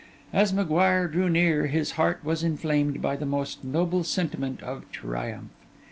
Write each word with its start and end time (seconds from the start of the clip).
As 0.33 0.51
M'Guire 0.51 1.07
drew 1.07 1.29
near 1.29 1.67
his 1.67 1.91
heart 1.91 2.21
was 2.25 2.43
inflamed 2.43 3.03
by 3.03 3.15
the 3.15 3.23
most 3.27 3.63
noble 3.63 4.03
sentiment 4.03 4.63
of 4.63 4.91
triumph. 4.91 5.51